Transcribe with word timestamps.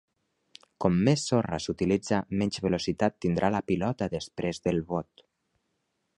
Com 0.85 0.95
més 1.09 1.25
sorra 1.31 1.59
s'utilitza, 1.65 2.21
menys 2.41 2.57
velocitat 2.69 3.21
tindrà 3.27 3.53
la 3.57 3.63
pilota 3.73 4.09
després 4.17 4.65
del 4.67 4.83
bot. 4.95 5.27